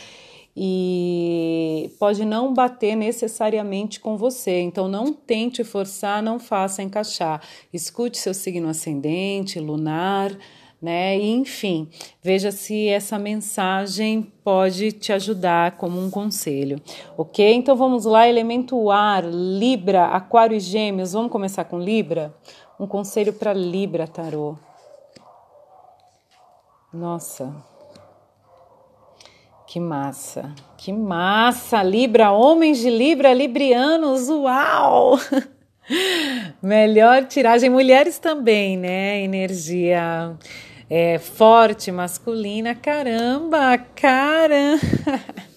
e 0.55 1.91
pode 1.99 2.25
não 2.25 2.53
bater 2.53 2.95
necessariamente 2.95 3.99
com 3.99 4.17
você. 4.17 4.59
Então 4.59 4.87
não 4.87 5.13
tente 5.13 5.63
forçar, 5.63 6.21
não 6.21 6.39
faça 6.39 6.83
encaixar. 6.83 7.41
Escute 7.71 8.17
seu 8.17 8.33
signo 8.33 8.69
ascendente, 8.69 9.59
lunar, 9.59 10.35
né? 10.81 11.17
E, 11.17 11.29
enfim, 11.29 11.87
veja 12.23 12.51
se 12.51 12.87
essa 12.87 13.19
mensagem 13.19 14.21
pode 14.43 14.91
te 14.91 15.13
ajudar 15.13 15.77
como 15.77 16.03
um 16.03 16.09
conselho, 16.09 16.81
ok? 17.15 17.53
Então 17.53 17.75
vamos 17.75 18.03
lá, 18.05 18.27
elemento 18.27 18.89
ar, 18.89 19.23
Libra, 19.23 20.07
Aquário 20.07 20.57
e 20.57 20.59
Gêmeos. 20.59 21.13
Vamos 21.13 21.31
começar 21.31 21.65
com 21.65 21.79
Libra? 21.79 22.35
Um 22.79 22.87
conselho 22.87 23.31
para 23.31 23.53
Libra, 23.53 24.07
tarô. 24.07 24.57
Nossa, 26.91 27.70
que 29.71 29.79
massa, 29.79 30.53
que 30.77 30.91
massa! 30.91 31.81
Libra, 31.81 32.29
homens 32.29 32.79
de 32.79 32.89
Libra, 32.89 33.33
librianos, 33.33 34.27
uau! 34.27 35.17
Melhor 36.61 37.23
tiragem, 37.23 37.69
mulheres 37.69 38.19
também, 38.19 38.75
né? 38.75 39.21
Energia 39.21 40.35
é, 40.89 41.17
forte, 41.19 41.89
masculina, 41.89 42.75
caramba, 42.75 43.77
caramba! 43.95 44.81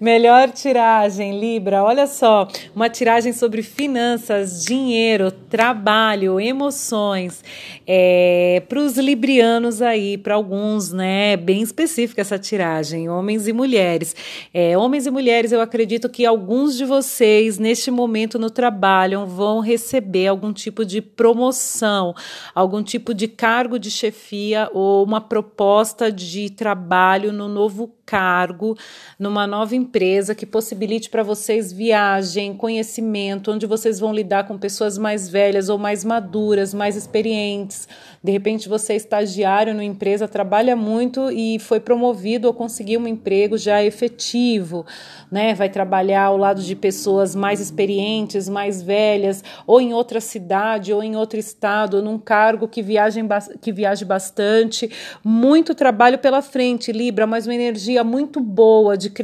Melhor 0.00 0.50
tiragem, 0.50 1.38
Libra. 1.38 1.84
Olha 1.84 2.06
só, 2.06 2.48
uma 2.74 2.88
tiragem 2.88 3.32
sobre 3.32 3.62
finanças, 3.62 4.64
dinheiro, 4.64 5.30
trabalho, 5.30 6.40
emoções. 6.40 7.44
É, 7.86 8.62
para 8.68 8.78
os 8.78 8.96
librianos 8.96 9.82
aí, 9.82 10.16
para 10.16 10.34
alguns, 10.34 10.92
né? 10.92 11.36
Bem 11.36 11.60
específica 11.60 12.22
essa 12.22 12.38
tiragem, 12.38 13.08
homens 13.08 13.46
e 13.46 13.52
mulheres. 13.52 14.16
É, 14.52 14.76
homens 14.78 15.06
e 15.06 15.10
mulheres, 15.10 15.52
eu 15.52 15.60
acredito 15.60 16.08
que 16.08 16.24
alguns 16.24 16.76
de 16.76 16.84
vocês, 16.84 17.58
neste 17.58 17.90
momento 17.90 18.38
no 18.38 18.48
trabalho, 18.48 19.26
vão 19.26 19.60
receber 19.60 20.28
algum 20.28 20.52
tipo 20.52 20.84
de 20.84 21.02
promoção, 21.02 22.14
algum 22.54 22.82
tipo 22.82 23.12
de 23.12 23.28
cargo 23.28 23.78
de 23.78 23.90
chefia 23.90 24.70
ou 24.72 25.04
uma 25.04 25.20
proposta 25.20 26.10
de 26.10 26.48
trabalho 26.50 27.32
no 27.32 27.48
novo 27.48 27.92
cargo 28.06 28.76
numa 29.18 29.33
nova 29.46 29.76
empresa 29.76 30.34
que 30.34 30.46
possibilite 30.46 31.10
para 31.10 31.22
vocês 31.22 31.72
viagem, 31.72 32.54
conhecimento, 32.54 33.52
onde 33.52 33.66
vocês 33.66 34.00
vão 34.00 34.12
lidar 34.12 34.46
com 34.46 34.56
pessoas 34.56 34.96
mais 34.96 35.28
velhas 35.28 35.68
ou 35.68 35.78
mais 35.78 36.04
maduras, 36.04 36.72
mais 36.72 36.96
experientes. 36.96 37.88
De 38.22 38.32
repente 38.32 38.68
você 38.68 38.94
é 38.94 38.96
estagiário 38.96 39.74
numa 39.74 39.84
empresa, 39.84 40.26
trabalha 40.26 40.74
muito 40.74 41.30
e 41.30 41.58
foi 41.58 41.78
promovido 41.78 42.48
ou 42.48 42.54
conseguiu 42.54 43.00
um 43.00 43.06
emprego 43.06 43.58
já 43.58 43.82
efetivo, 43.82 44.86
né? 45.30 45.54
Vai 45.54 45.68
trabalhar 45.68 46.24
ao 46.24 46.36
lado 46.36 46.62
de 46.62 46.74
pessoas 46.74 47.34
mais 47.34 47.60
experientes, 47.60 48.48
mais 48.48 48.80
velhas, 48.80 49.44
ou 49.66 49.80
em 49.80 49.92
outra 49.92 50.20
cidade, 50.20 50.92
ou 50.92 51.02
em 51.02 51.16
outro 51.16 51.38
estado, 51.38 51.98
ou 51.98 52.02
num 52.02 52.18
cargo 52.18 52.66
que 52.66 52.82
viaje, 52.82 53.20
que 53.60 53.72
viaje 53.72 54.04
bastante. 54.04 54.90
Muito 55.22 55.74
trabalho 55.74 56.18
pela 56.18 56.40
frente, 56.40 56.92
Libra, 56.92 57.26
mas 57.26 57.46
uma 57.46 57.54
energia 57.54 57.74
energia 57.84 58.02
muito 58.02 58.40
boa 58.40 58.96
de 58.96 59.10
crescimento, 59.10 59.23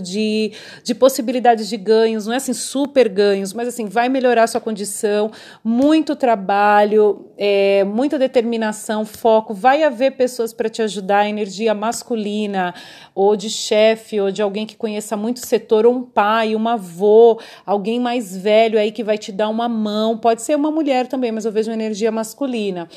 de, 0.00 0.52
de 0.82 0.94
possibilidades 0.94 1.68
de 1.68 1.76
ganhos, 1.76 2.26
não 2.26 2.32
é 2.32 2.36
assim 2.36 2.52
super 2.52 3.08
ganhos, 3.08 3.52
mas 3.52 3.68
assim 3.68 3.86
vai 3.86 4.08
melhorar 4.08 4.46
sua 4.46 4.60
condição, 4.60 5.30
muito 5.62 6.16
trabalho, 6.16 7.30
é, 7.36 7.84
muita 7.84 8.18
determinação, 8.18 9.04
foco, 9.04 9.54
vai 9.54 9.82
haver 9.82 10.12
pessoas 10.12 10.52
para 10.52 10.68
te 10.68 10.82
ajudar, 10.82 11.28
energia 11.28 11.74
masculina, 11.74 12.74
ou 13.14 13.36
de 13.36 13.50
chefe, 13.50 14.20
ou 14.20 14.30
de 14.30 14.42
alguém 14.42 14.66
que 14.66 14.76
conheça 14.76 15.16
muito 15.16 15.38
o 15.38 15.46
setor, 15.46 15.86
ou 15.86 15.94
um 15.94 16.02
pai, 16.02 16.54
um 16.54 16.68
avô, 16.68 17.40
alguém 17.64 18.00
mais 18.00 18.36
velho 18.36 18.78
aí 18.78 18.92
que 18.92 19.04
vai 19.04 19.18
te 19.18 19.32
dar 19.32 19.48
uma 19.48 19.68
mão, 19.68 20.16
pode 20.16 20.42
ser 20.42 20.56
uma 20.56 20.70
mulher 20.70 21.06
também, 21.06 21.32
mas 21.32 21.44
eu 21.44 21.52
vejo 21.52 21.70
uma 21.70 21.74
energia 21.74 22.10
masculina 22.10 22.88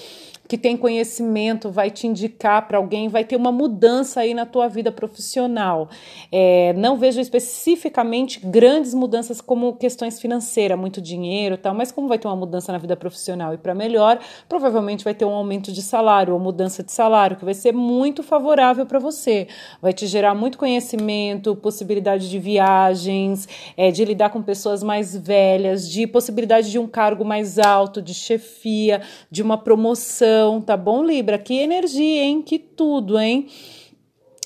que 0.51 0.57
tem 0.57 0.75
conhecimento 0.75 1.71
vai 1.71 1.89
te 1.89 2.05
indicar 2.05 2.67
para 2.67 2.77
alguém, 2.77 3.07
vai 3.07 3.23
ter 3.23 3.37
uma 3.37 3.53
mudança 3.53 4.19
aí 4.19 4.33
na 4.33 4.45
tua 4.45 4.67
vida 4.67 4.91
profissional. 4.91 5.87
É, 6.29 6.73
não 6.73 6.97
vejo 6.97 7.21
especificamente 7.21 8.37
grandes 8.45 8.93
mudanças 8.93 9.39
como 9.39 9.73
questões 9.77 10.19
financeiras, 10.19 10.77
muito 10.77 10.99
dinheiro 10.99 11.55
tal, 11.55 11.73
mas 11.73 11.89
como 11.89 12.09
vai 12.09 12.19
ter 12.19 12.27
uma 12.27 12.35
mudança 12.35 12.69
na 12.69 12.77
vida 12.77 12.97
profissional 12.97 13.53
e 13.53 13.57
para 13.57 13.73
melhor, 13.73 14.19
provavelmente 14.49 15.05
vai 15.05 15.13
ter 15.13 15.23
um 15.23 15.31
aumento 15.33 15.71
de 15.71 15.81
salário 15.81 16.33
ou 16.33 16.39
mudança 16.39 16.83
de 16.83 16.91
salário 16.91 17.37
que 17.37 17.45
vai 17.45 17.53
ser 17.53 17.71
muito 17.71 18.21
favorável 18.21 18.85
para 18.85 18.99
você. 18.99 19.47
Vai 19.81 19.93
te 19.93 20.05
gerar 20.05 20.35
muito 20.35 20.57
conhecimento, 20.57 21.55
possibilidade 21.55 22.29
de 22.29 22.39
viagens, 22.39 23.47
é, 23.77 23.89
de 23.89 24.03
lidar 24.03 24.31
com 24.31 24.41
pessoas 24.41 24.83
mais 24.83 25.15
velhas, 25.15 25.89
de 25.89 26.05
possibilidade 26.05 26.69
de 26.69 26.77
um 26.77 26.87
cargo 26.87 27.23
mais 27.23 27.57
alto, 27.57 28.01
de 28.01 28.13
chefia, 28.13 29.01
de 29.31 29.41
uma 29.41 29.57
promoção 29.57 30.40
tá 30.61 30.75
bom, 30.75 31.03
Libra? 31.03 31.37
Que 31.37 31.59
energia, 31.59 32.23
hein? 32.23 32.41
Que 32.41 32.57
tudo, 32.57 33.19
hein? 33.19 33.47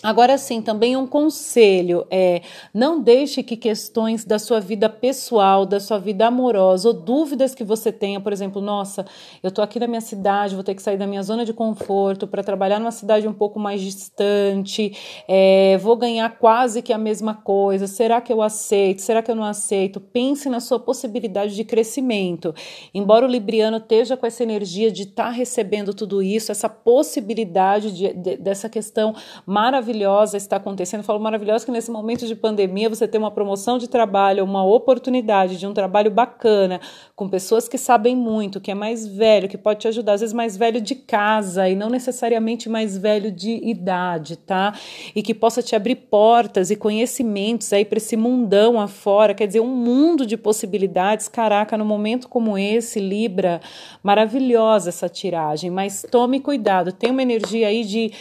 Agora 0.06 0.38
sim, 0.38 0.62
também 0.62 0.96
um 0.96 1.08
conselho 1.08 2.06
é 2.12 2.44
não 2.72 3.02
deixe 3.02 3.42
que 3.42 3.58
questões 3.58 4.24
da 4.24 4.38
sua 4.38 4.60
vida 4.60 4.88
pessoal, 4.88 5.66
da 5.66 5.80
sua 5.80 5.98
vida 5.98 6.28
amorosa 6.28 6.90
ou 6.90 6.94
dúvidas 6.94 7.56
que 7.56 7.64
você 7.64 7.92
tenha, 7.92 8.20
por 8.20 8.32
exemplo, 8.32 8.62
nossa, 8.62 9.04
eu 9.42 9.50
tô 9.50 9.64
aqui 9.64 9.80
na 9.80 9.88
minha 9.88 10.02
cidade, 10.02 10.54
vou 10.54 10.64
ter 10.64 10.76
que 10.76 10.84
sair 10.84 10.96
da 10.96 11.08
minha 11.08 11.24
zona 11.24 11.44
de 11.44 11.54
conforto 11.54 12.28
para 12.28 12.44
trabalhar 12.44 12.78
numa 12.78 12.92
cidade 12.92 13.28
um 13.28 13.34
pouco 13.34 13.60
mais 13.60 13.82
distante, 13.82 14.96
é, 15.28 15.76
vou 15.80 15.96
ganhar 15.96 16.38
quase 16.38 16.84
que 16.84 16.94
a 16.94 17.00
mesma 17.00 17.34
coisa, 17.34 17.88
será 17.88 18.22
que 18.22 18.32
eu 18.32 18.44
aceito? 18.44 19.02
Será 19.02 19.24
que 19.24 19.32
eu 19.32 19.36
não 19.36 19.44
aceito? 19.44 20.00
Pense 20.00 20.48
na 20.50 20.60
sua 20.60 20.80
possibilidade 20.80 21.56
de 21.56 21.64
crescimento. 21.64 22.54
Embora 22.94 23.26
o 23.26 23.28
Libriano 23.28 23.78
esteja 23.78 24.16
com 24.16 24.28
essa 24.28 24.44
energia 24.44 24.92
de 24.92 25.02
estar 25.02 25.26
tá 25.26 25.30
recebendo 25.32 25.96
tudo 25.96 26.22
isso, 26.22 26.52
essa 26.52 26.70
possibilidade 26.70 27.92
de, 27.92 28.14
de, 28.14 28.38
dessa 28.38 28.70
questão 28.70 29.16
maravilhosa 29.48 29.95
maravilhosa 29.96 30.38
está 30.38 30.58
acontecendo. 30.58 31.00
Eu 31.00 31.06
falo 31.06 31.20
maravilhosa 31.20 31.66
que 31.66 31.72
nesse 31.72 31.90
momento 31.90 32.28
de 32.28 32.36
pandemia 32.36 32.90
você 32.90 33.08
tem 33.08 33.20
uma 33.20 33.32
promoção 33.32 33.78
de 33.78 33.88
trabalho, 33.88 34.44
uma 34.44 34.64
oportunidade 34.64 35.58
de 35.58 35.66
um 35.66 35.74
trabalho 35.74 36.12
bacana, 36.12 36.82
com 37.16 37.30
pessoas 37.30 37.68
que 37.68 37.78
sabem 37.78 38.16
muito, 38.16 38.60
que 38.60 38.72
é 38.72 38.74
mais 38.74 39.08
velho, 39.08 39.48
que 39.48 39.58
pode 39.58 39.80
te 39.80 39.88
ajudar, 39.88 40.14
às 40.14 40.22
vezes 40.22 40.34
mais 40.34 40.58
velho 40.58 40.82
de 40.82 40.96
casa 40.96 41.70
e 41.70 41.76
não 41.76 41.90
necessariamente 41.90 42.68
mais 42.68 42.98
velho 42.98 43.32
de 43.32 43.52
idade, 43.68 44.36
tá? 44.36 44.74
E 45.16 45.24
que 45.24 45.34
possa 45.34 45.64
te 45.64 45.76
abrir 45.76 45.96
portas 45.96 46.70
e 46.70 46.76
conhecimentos 46.76 47.72
aí 47.72 47.86
para 47.86 47.98
esse 47.98 48.18
mundão 48.18 48.80
afora, 48.80 49.34
quer 49.34 49.48
dizer, 49.48 49.62
um 49.62 49.76
mundo 49.76 50.26
de 50.26 50.36
possibilidades. 50.36 51.28
Caraca, 51.30 51.78
no 51.78 51.86
momento 51.86 52.28
como 52.28 52.58
esse, 52.58 53.00
Libra, 53.00 53.62
maravilhosa 54.04 54.90
essa 54.90 55.08
tiragem, 55.08 55.72
mas 55.72 56.06
tome 56.12 56.40
cuidado, 56.40 56.92
tem 56.92 57.12
uma 57.12 57.22
energia 57.22 57.68
aí 57.68 57.84
de 57.84 58.12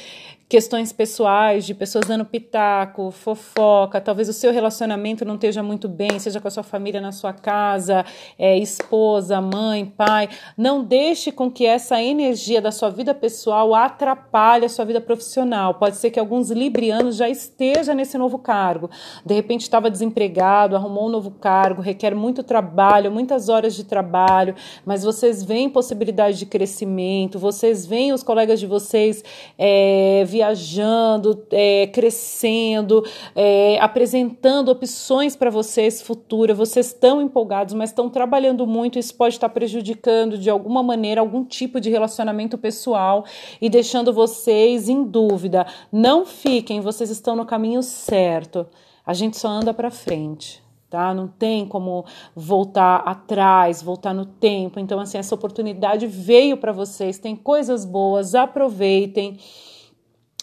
questões 0.54 0.92
pessoais, 0.92 1.66
de 1.66 1.74
pessoas 1.74 2.06
dando 2.06 2.24
pitaco, 2.24 3.10
fofoca, 3.10 4.00
talvez 4.00 4.28
o 4.28 4.32
seu 4.32 4.52
relacionamento 4.52 5.24
não 5.24 5.34
esteja 5.34 5.64
muito 5.64 5.88
bem, 5.88 6.16
seja 6.20 6.40
com 6.40 6.46
a 6.46 6.50
sua 6.52 6.62
família 6.62 7.00
na 7.00 7.10
sua 7.10 7.32
casa, 7.32 8.04
é, 8.38 8.56
esposa, 8.56 9.40
mãe, 9.40 9.84
pai. 9.84 10.28
Não 10.56 10.84
deixe 10.84 11.32
com 11.32 11.50
que 11.50 11.66
essa 11.66 12.00
energia 12.00 12.62
da 12.62 12.70
sua 12.70 12.88
vida 12.88 13.12
pessoal 13.12 13.74
atrapalhe 13.74 14.64
a 14.64 14.68
sua 14.68 14.84
vida 14.84 15.00
profissional. 15.00 15.74
Pode 15.74 15.96
ser 15.96 16.12
que 16.12 16.20
alguns 16.20 16.52
librianos 16.52 17.16
já 17.16 17.28
estejam 17.28 17.92
nesse 17.92 18.16
novo 18.16 18.38
cargo. 18.38 18.88
De 19.26 19.34
repente 19.34 19.62
estava 19.62 19.90
desempregado, 19.90 20.76
arrumou 20.76 21.08
um 21.08 21.10
novo 21.10 21.32
cargo, 21.32 21.82
requer 21.82 22.14
muito 22.14 22.44
trabalho, 22.44 23.10
muitas 23.10 23.48
horas 23.48 23.74
de 23.74 23.82
trabalho, 23.82 24.54
mas 24.86 25.02
vocês 25.02 25.42
veem 25.42 25.68
possibilidade 25.68 26.38
de 26.38 26.46
crescimento, 26.46 27.40
vocês 27.40 27.84
veem 27.84 28.12
os 28.12 28.22
colegas 28.22 28.60
de 28.60 28.68
vocês 28.68 29.24
é, 29.58 30.22
via 30.28 30.43
viajando, 30.44 31.46
é, 31.50 31.86
crescendo, 31.86 33.02
é, 33.34 33.78
apresentando 33.80 34.68
opções 34.68 35.34
para 35.34 35.50
vocês 35.50 36.02
futuras. 36.02 36.56
Vocês 36.56 36.86
estão 36.86 37.22
empolgados, 37.22 37.74
mas 37.74 37.90
estão 37.90 38.10
trabalhando 38.10 38.66
muito. 38.66 38.98
Isso 38.98 39.14
pode 39.14 39.34
estar 39.34 39.48
prejudicando 39.48 40.36
de 40.36 40.50
alguma 40.50 40.82
maneira 40.82 41.20
algum 41.20 41.44
tipo 41.44 41.80
de 41.80 41.90
relacionamento 41.90 42.58
pessoal 42.58 43.24
e 43.60 43.70
deixando 43.70 44.12
vocês 44.12 44.88
em 44.88 45.04
dúvida. 45.04 45.66
Não 45.90 46.26
fiquem, 46.26 46.80
vocês 46.80 47.10
estão 47.10 47.34
no 47.34 47.46
caminho 47.46 47.82
certo. 47.82 48.66
A 49.06 49.14
gente 49.14 49.38
só 49.38 49.48
anda 49.48 49.72
para 49.72 49.90
frente 49.90 50.62
tá? 50.90 51.12
Não 51.12 51.26
tem 51.26 51.66
como 51.66 52.04
voltar 52.36 52.98
atrás, 52.98 53.82
voltar 53.82 54.14
no 54.14 54.24
tempo. 54.24 54.78
Então, 54.78 55.00
assim, 55.00 55.18
essa 55.18 55.34
oportunidade 55.34 56.06
veio 56.06 56.56
para 56.56 56.70
vocês. 56.70 57.18
Tem 57.18 57.34
coisas 57.34 57.84
boas, 57.84 58.32
aproveitem. 58.32 59.36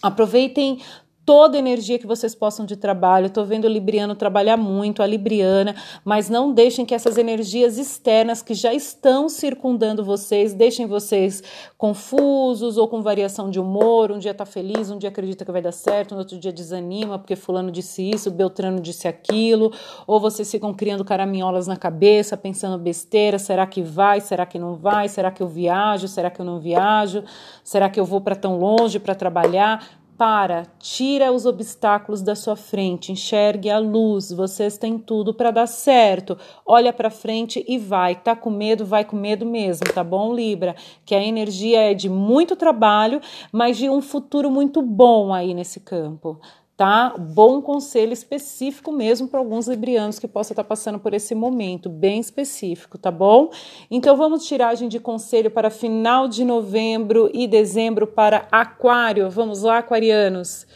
Aproveitem 0.02 0.78
toda 1.24 1.56
a 1.56 1.60
energia 1.60 1.98
que 1.98 2.06
vocês 2.06 2.34
possam 2.34 2.66
de 2.66 2.76
trabalho. 2.76 3.26
Estou 3.26 3.44
vendo 3.44 3.64
o 3.64 3.68
Libriano 3.68 4.14
trabalhar 4.14 4.56
muito, 4.56 5.02
a 5.02 5.06
Libriana, 5.06 5.74
mas 6.04 6.28
não 6.28 6.52
deixem 6.52 6.84
que 6.84 6.94
essas 6.94 7.16
energias 7.16 7.78
externas 7.78 8.42
que 8.42 8.54
já 8.54 8.74
estão 8.74 9.28
circundando 9.28 10.04
vocês, 10.04 10.52
deixem 10.52 10.86
vocês 10.86 11.42
confusos 11.78 12.76
ou 12.76 12.88
com 12.88 13.02
variação 13.02 13.50
de 13.50 13.60
humor. 13.60 14.10
Um 14.10 14.18
dia 14.18 14.32
está 14.32 14.44
feliz, 14.44 14.90
um 14.90 14.98
dia 14.98 15.08
acredita 15.08 15.44
que 15.44 15.52
vai 15.52 15.62
dar 15.62 15.72
certo, 15.72 16.12
no 16.12 16.18
outro 16.18 16.38
dia 16.38 16.52
desanima 16.52 17.18
porque 17.18 17.36
fulano 17.36 17.70
disse 17.70 18.08
isso, 18.10 18.30
Beltrano 18.30 18.80
disse 18.80 19.06
aquilo, 19.06 19.72
ou 20.06 20.20
vocês 20.20 20.50
ficam 20.50 20.74
criando 20.74 21.04
caraminholas 21.04 21.66
na 21.66 21.76
cabeça, 21.76 22.36
pensando 22.36 22.78
besteira, 22.78 23.38
será 23.38 23.66
que 23.66 23.82
vai, 23.82 24.20
será 24.20 24.44
que 24.44 24.58
não 24.58 24.74
vai, 24.74 25.08
será 25.08 25.30
que 25.30 25.42
eu 25.42 25.48
viajo, 25.48 26.08
será 26.08 26.30
que 26.30 26.40
eu 26.40 26.44
não 26.44 26.58
viajo, 26.58 27.22
será 27.62 27.88
que 27.88 27.98
eu 27.98 28.04
vou 28.04 28.20
para 28.20 28.34
tão 28.34 28.58
longe 28.58 28.98
para 28.98 29.14
trabalhar? 29.14 30.01
Para, 30.16 30.66
tira 30.78 31.32
os 31.32 31.46
obstáculos 31.46 32.22
da 32.22 32.34
sua 32.34 32.54
frente, 32.54 33.10
enxergue 33.12 33.70
a 33.70 33.78
luz, 33.78 34.30
vocês 34.30 34.78
têm 34.78 34.98
tudo 34.98 35.34
para 35.34 35.50
dar 35.50 35.66
certo. 35.66 36.38
Olha 36.64 36.92
para 36.92 37.10
frente 37.10 37.64
e 37.66 37.78
vai. 37.78 38.14
Tá 38.14 38.36
com 38.36 38.50
medo, 38.50 38.84
vai 38.84 39.04
com 39.04 39.16
medo 39.16 39.44
mesmo, 39.44 39.92
tá 39.92 40.04
bom, 40.04 40.34
Libra? 40.34 40.76
Que 41.04 41.14
a 41.14 41.22
energia 41.22 41.90
é 41.90 41.94
de 41.94 42.08
muito 42.08 42.54
trabalho, 42.56 43.20
mas 43.50 43.76
de 43.76 43.88
um 43.88 44.00
futuro 44.00 44.50
muito 44.50 44.82
bom 44.82 45.32
aí 45.32 45.54
nesse 45.54 45.80
campo 45.80 46.40
tá? 46.76 47.14
Bom 47.18 47.60
conselho 47.60 48.12
específico 48.12 48.90
mesmo 48.90 49.28
para 49.28 49.38
alguns 49.38 49.68
librianos 49.68 50.18
que 50.18 50.26
possam 50.26 50.54
estar 50.54 50.64
passando 50.64 50.98
por 50.98 51.14
esse 51.14 51.34
momento, 51.34 51.88
bem 51.88 52.20
específico, 52.20 52.98
tá 52.98 53.10
bom? 53.10 53.50
Então 53.90 54.16
vamos 54.16 54.46
tiragem 54.46 54.88
de 54.88 54.98
conselho 54.98 55.50
para 55.50 55.70
final 55.70 56.26
de 56.28 56.44
novembro 56.44 57.30
e 57.32 57.46
dezembro 57.46 58.06
para 58.06 58.48
Aquário. 58.50 59.30
Vamos 59.30 59.62
lá, 59.62 59.78
aquarianos. 59.78 60.66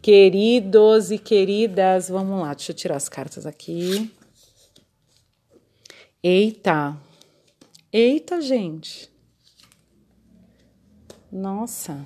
Queridos 0.00 1.12
e 1.12 1.18
queridas, 1.18 2.08
vamos 2.08 2.40
lá, 2.40 2.54
deixa 2.54 2.72
eu 2.72 2.76
tirar 2.76 2.96
as 2.96 3.08
cartas 3.08 3.46
aqui. 3.46 4.10
Eita. 6.20 6.96
Eita, 7.92 8.40
gente. 8.40 9.08
Nossa. 11.30 12.04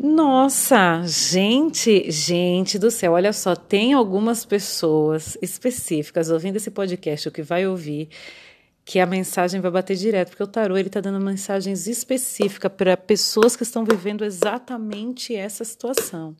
Nossa, 0.00 1.02
gente, 1.06 2.08
gente 2.08 2.78
do 2.78 2.88
céu, 2.88 3.12
olha 3.12 3.32
só, 3.32 3.56
tem 3.56 3.92
algumas 3.92 4.44
pessoas 4.44 5.36
específicas 5.42 6.30
ouvindo 6.30 6.54
esse 6.54 6.70
podcast, 6.70 7.28
o 7.28 7.32
que 7.32 7.42
vai 7.42 7.66
ouvir, 7.66 8.08
que 8.84 9.00
a 9.00 9.06
mensagem 9.06 9.60
vai 9.60 9.72
bater 9.72 9.96
direto, 9.96 10.28
porque 10.28 10.42
o 10.44 10.46
tarô 10.46 10.76
ele 10.76 10.86
está 10.86 11.00
dando 11.00 11.18
mensagens 11.18 11.88
específicas 11.88 12.70
para 12.70 12.96
pessoas 12.96 13.56
que 13.56 13.64
estão 13.64 13.84
vivendo 13.84 14.24
exatamente 14.24 15.34
essa 15.34 15.64
situação. 15.64 16.36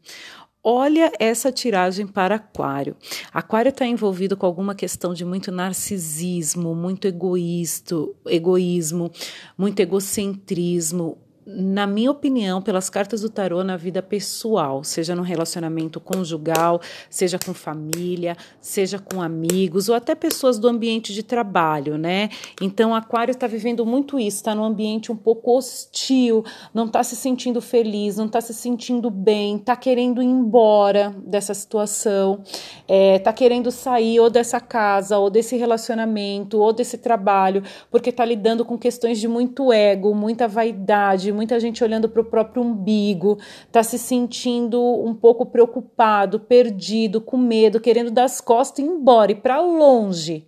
Olha 0.62 1.10
essa 1.18 1.50
tiragem 1.50 2.06
para 2.06 2.36
Aquário. 2.36 2.94
Aquário 3.32 3.70
está 3.70 3.84
envolvido 3.84 4.36
com 4.36 4.46
alguma 4.46 4.74
questão 4.74 5.12
de 5.12 5.24
muito 5.24 5.50
narcisismo, 5.50 6.76
muito 6.76 7.08
egoísta, 7.08 7.96
egoísmo, 8.26 9.10
muito 9.56 9.80
egocentrismo, 9.80 11.18
na 11.50 11.86
minha 11.86 12.10
opinião, 12.10 12.60
pelas 12.60 12.90
cartas 12.90 13.22
do 13.22 13.30
tarô 13.30 13.64
na 13.64 13.74
vida 13.74 14.02
pessoal, 14.02 14.84
seja 14.84 15.16
no 15.16 15.22
relacionamento 15.22 15.98
conjugal, 15.98 16.78
seja 17.08 17.38
com 17.38 17.54
família, 17.54 18.36
seja 18.60 18.98
com 18.98 19.22
amigos 19.22 19.88
ou 19.88 19.94
até 19.94 20.14
pessoas 20.14 20.58
do 20.58 20.68
ambiente 20.68 21.14
de 21.14 21.22
trabalho, 21.22 21.96
né? 21.96 22.28
Então, 22.60 22.94
Aquário 22.94 23.32
está 23.32 23.46
vivendo 23.46 23.86
muito 23.86 24.20
isso, 24.20 24.36
está 24.36 24.54
num 24.54 24.62
ambiente 24.62 25.10
um 25.10 25.16
pouco 25.16 25.56
hostil, 25.56 26.44
não 26.74 26.84
está 26.84 27.02
se 27.02 27.16
sentindo 27.16 27.62
feliz, 27.62 28.18
não 28.18 28.26
está 28.26 28.42
se 28.42 28.52
sentindo 28.52 29.08
bem, 29.08 29.56
está 29.56 29.74
querendo 29.74 30.20
ir 30.20 30.26
embora 30.26 31.14
dessa 31.24 31.54
situação, 31.54 32.42
está 32.42 32.84
é, 32.88 33.18
tá 33.18 33.32
querendo 33.32 33.70
sair 33.70 34.20
ou 34.20 34.28
dessa 34.28 34.60
casa, 34.60 35.16
ou 35.16 35.30
desse 35.30 35.56
relacionamento, 35.56 36.58
ou 36.58 36.74
desse 36.74 36.98
trabalho, 36.98 37.62
porque 37.90 38.10
está 38.10 38.22
lidando 38.22 38.66
com 38.66 38.76
questões 38.76 39.18
de 39.18 39.26
muito 39.26 39.72
ego, 39.72 40.14
muita 40.14 40.46
vaidade 40.46 41.37
muita 41.38 41.60
gente 41.60 41.84
olhando 41.84 42.08
para 42.08 42.20
o 42.20 42.24
próprio 42.24 42.60
umbigo, 42.60 43.38
está 43.64 43.80
se 43.80 43.96
sentindo 43.96 44.82
um 44.82 45.14
pouco 45.14 45.46
preocupado, 45.46 46.40
perdido, 46.40 47.20
com 47.20 47.36
medo, 47.36 47.78
querendo 47.78 48.10
dar 48.10 48.24
as 48.24 48.40
costas 48.40 48.80
e 48.80 48.82
ir 48.82 48.90
embora, 48.90 49.30
ir 49.30 49.36
para 49.36 49.60
longe. 49.60 50.44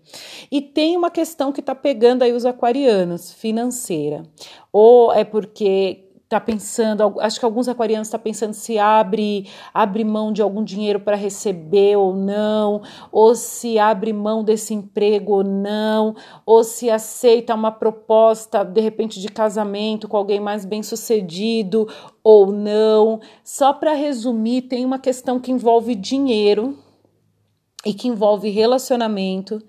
E 0.50 0.60
tem 0.60 0.96
uma 0.96 1.08
questão 1.08 1.52
que 1.52 1.60
está 1.60 1.76
pegando 1.76 2.24
aí 2.24 2.32
os 2.32 2.44
aquarianos, 2.44 3.32
financeira. 3.32 4.24
Ou 4.72 5.12
é 5.12 5.22
porque 5.22 6.09
está 6.30 6.38
pensando, 6.38 7.20
acho 7.20 7.40
que 7.40 7.44
alguns 7.44 7.66
aquarianos 7.66 8.06
estão 8.06 8.20
tá 8.20 8.22
pensando 8.22 8.54
se 8.54 8.78
abre, 8.78 9.50
abre 9.74 10.04
mão 10.04 10.32
de 10.32 10.40
algum 10.40 10.62
dinheiro 10.62 11.00
para 11.00 11.16
receber 11.16 11.96
ou 11.96 12.14
não, 12.14 12.82
ou 13.10 13.34
se 13.34 13.80
abre 13.80 14.12
mão 14.12 14.44
desse 14.44 14.72
emprego 14.72 15.32
ou 15.32 15.42
não, 15.42 16.14
ou 16.46 16.62
se 16.62 16.88
aceita 16.88 17.52
uma 17.52 17.72
proposta 17.72 18.62
de 18.62 18.80
repente 18.80 19.18
de 19.18 19.28
casamento 19.28 20.06
com 20.06 20.16
alguém 20.16 20.38
mais 20.38 20.64
bem 20.64 20.84
sucedido 20.84 21.88
ou 22.22 22.52
não. 22.52 23.20
Só 23.42 23.72
para 23.72 23.92
resumir, 23.92 24.62
tem 24.62 24.84
uma 24.84 25.00
questão 25.00 25.40
que 25.40 25.50
envolve 25.50 25.96
dinheiro 25.96 26.78
e 27.84 27.92
que 27.92 28.06
envolve 28.06 28.48
relacionamento 28.50 29.60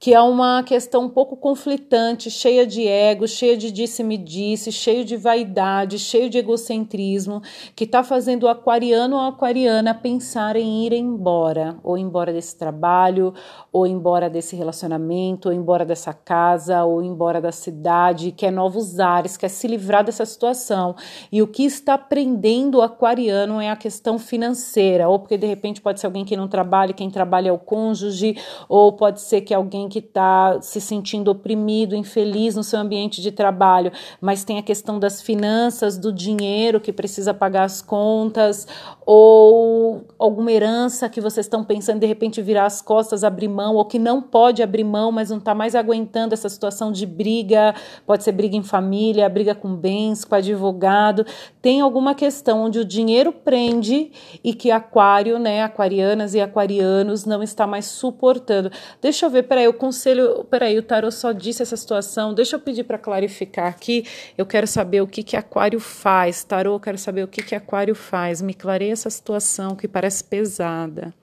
que 0.00 0.14
é 0.14 0.20
uma 0.22 0.62
questão 0.62 1.04
um 1.04 1.08
pouco 1.10 1.36
conflitante, 1.36 2.30
cheia 2.30 2.66
de 2.66 2.88
ego, 2.88 3.28
cheia 3.28 3.54
de 3.54 3.70
disse-me-disse, 3.70 4.72
cheio 4.72 5.04
de 5.04 5.14
vaidade, 5.14 5.98
cheio 5.98 6.30
de 6.30 6.38
egocentrismo, 6.38 7.42
que 7.76 7.84
está 7.84 8.02
fazendo 8.02 8.44
o 8.44 8.48
aquariano 8.48 9.16
ou 9.16 9.20
a 9.20 9.28
aquariana 9.28 9.92
pensar 9.92 10.56
em 10.56 10.86
ir 10.86 10.94
embora, 10.94 11.76
ou 11.84 11.98
embora 11.98 12.32
desse 12.32 12.56
trabalho, 12.56 13.34
ou 13.70 13.86
embora 13.86 14.30
desse 14.30 14.56
relacionamento, 14.56 15.50
ou 15.50 15.54
embora 15.54 15.84
dessa 15.84 16.14
casa, 16.14 16.82
ou 16.82 17.02
embora 17.02 17.38
da 17.38 17.52
cidade, 17.52 18.32
quer 18.32 18.50
novos 18.50 18.98
ares, 19.00 19.36
quer 19.36 19.50
se 19.50 19.68
livrar 19.68 20.02
dessa 20.02 20.24
situação. 20.24 20.96
E 21.30 21.42
o 21.42 21.46
que 21.46 21.62
está 21.62 21.98
prendendo 21.98 22.78
o 22.78 22.82
aquariano 22.82 23.60
é 23.60 23.68
a 23.68 23.76
questão 23.76 24.18
financeira, 24.18 25.10
ou 25.10 25.18
porque 25.18 25.36
de 25.36 25.46
repente 25.46 25.82
pode 25.82 26.00
ser 26.00 26.06
alguém 26.06 26.24
que 26.24 26.38
não 26.38 26.48
trabalha, 26.48 26.94
quem 26.94 27.10
trabalha 27.10 27.50
é 27.50 27.52
o 27.52 27.58
cônjuge, 27.58 28.34
ou 28.66 28.94
pode 28.94 29.20
ser 29.20 29.42
que 29.42 29.52
alguém 29.52 29.89
que 29.90 29.98
está 29.98 30.58
se 30.62 30.80
sentindo 30.80 31.30
oprimido, 31.30 31.94
infeliz 31.94 32.56
no 32.56 32.64
seu 32.64 32.80
ambiente 32.80 33.20
de 33.20 33.30
trabalho, 33.30 33.92
mas 34.20 34.44
tem 34.44 34.56
a 34.56 34.62
questão 34.62 34.98
das 34.98 35.20
finanças, 35.20 35.98
do 35.98 36.10
dinheiro 36.10 36.80
que 36.80 36.92
precisa 36.92 37.34
pagar 37.34 37.64
as 37.64 37.82
contas, 37.82 38.66
ou 39.04 40.06
alguma 40.18 40.52
herança 40.52 41.08
que 41.08 41.20
vocês 41.20 41.46
estão 41.46 41.64
pensando 41.64 42.00
de 42.00 42.06
repente 42.06 42.40
virar 42.40 42.64
as 42.64 42.80
costas, 42.80 43.24
abrir 43.24 43.48
mão, 43.48 43.74
ou 43.74 43.84
que 43.84 43.98
não 43.98 44.22
pode 44.22 44.62
abrir 44.62 44.84
mão, 44.84 45.10
mas 45.10 45.30
não 45.30 45.38
está 45.38 45.54
mais 45.54 45.74
aguentando 45.74 46.32
essa 46.32 46.48
situação 46.48 46.92
de 46.92 47.04
briga, 47.04 47.74
pode 48.06 48.22
ser 48.22 48.32
briga 48.32 48.56
em 48.56 48.62
família, 48.62 49.28
briga 49.28 49.54
com 49.54 49.74
bens, 49.74 50.24
com 50.24 50.36
advogado. 50.36 51.26
Tem 51.60 51.80
alguma 51.80 52.14
questão 52.14 52.62
onde 52.62 52.78
o 52.78 52.84
dinheiro 52.84 53.32
prende 53.32 54.12
e 54.44 54.54
que 54.54 54.70
aquário, 54.70 55.38
né, 55.38 55.62
aquarianas 55.62 56.34
e 56.34 56.40
aquarianos 56.40 57.24
não 57.24 57.42
está 57.42 57.66
mais 57.66 57.86
suportando. 57.86 58.70
Deixa 59.02 59.26
eu 59.26 59.30
ver, 59.30 59.42
peraí, 59.42 59.64
eu 59.64 59.74
conselho. 59.80 60.44
Peraí, 60.44 60.78
o 60.78 60.82
tarot 60.82 61.12
só 61.12 61.32
disse 61.32 61.62
essa 61.62 61.76
situação. 61.76 62.34
Deixa 62.34 62.56
eu 62.56 62.60
pedir 62.60 62.84
para 62.84 62.98
clarificar 62.98 63.66
aqui. 63.66 64.04
Eu 64.36 64.44
quero 64.44 64.66
saber 64.66 65.00
o 65.00 65.06
que, 65.06 65.22
que 65.22 65.36
Aquário 65.36 65.80
faz. 65.80 66.44
Tarot, 66.44 66.74
eu 66.74 66.80
quero 66.80 66.98
saber 66.98 67.24
o 67.24 67.28
que, 67.28 67.42
que 67.42 67.54
Aquário 67.54 67.94
faz. 67.94 68.42
Me 68.42 68.54
clareia 68.54 68.92
essa 68.92 69.08
situação 69.08 69.74
que 69.74 69.88
parece 69.88 70.22
pesada. 70.22 71.14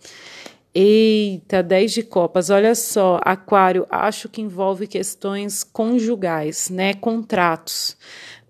Eita, 0.74 1.64
10 1.64 1.92
de 1.92 2.04
copas. 2.04 2.50
Olha 2.50 2.76
só, 2.76 3.20
Aquário, 3.24 3.88
acho 3.90 4.28
que 4.28 4.42
envolve 4.42 4.88
questões 4.88 5.64
conjugais, 5.64 6.70
né? 6.70 6.94
Contratos 6.94 7.96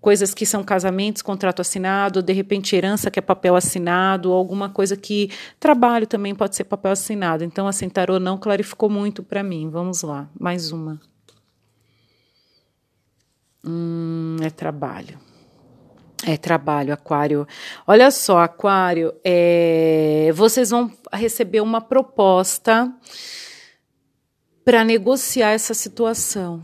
coisas 0.00 0.32
que 0.32 0.46
são 0.46 0.62
casamentos, 0.62 1.22
contrato 1.22 1.60
assinado, 1.60 2.22
de 2.22 2.32
repente 2.32 2.74
herança 2.74 3.10
que 3.10 3.18
é 3.18 3.22
papel 3.22 3.56
assinado, 3.56 4.32
alguma 4.32 4.68
coisa 4.68 4.96
que 4.96 5.30
trabalho 5.58 6.06
também 6.06 6.34
pode 6.34 6.56
ser 6.56 6.64
papel 6.64 6.92
assinado. 6.92 7.44
Então, 7.44 7.66
assim, 7.66 7.88
tarô 7.88 8.18
não 8.18 8.38
clarificou 8.38 8.88
muito 8.88 9.22
para 9.22 9.42
mim. 9.42 9.68
Vamos 9.70 10.02
lá, 10.02 10.28
mais 10.38 10.72
uma. 10.72 11.00
Hum, 13.64 14.36
é 14.40 14.50
trabalho. 14.50 15.18
É 16.26 16.36
trabalho, 16.36 16.92
Aquário. 16.92 17.46
Olha 17.86 18.10
só, 18.10 18.40
Aquário, 18.40 19.14
é, 19.24 20.30
vocês 20.34 20.70
vão 20.70 20.90
receber 21.12 21.60
uma 21.60 21.80
proposta 21.80 22.92
para 24.64 24.84
negociar 24.84 25.52
essa 25.52 25.74
situação, 25.74 26.62